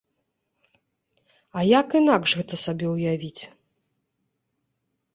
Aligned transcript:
А 1.59 1.67
як 1.79 1.87
інакш 2.01 2.29
гэта 2.41 2.55
сабе 2.65 2.87
ўявіць? 2.97 3.43